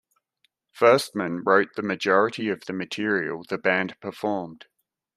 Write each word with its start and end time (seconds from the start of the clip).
Firstman 0.75 1.43
wrote 1.45 1.75
the 1.75 1.83
majority 1.83 2.49
of 2.49 2.65
the 2.65 2.73
material 2.73 3.43
the 3.47 3.59
band 3.59 3.99
performed. 3.99 4.65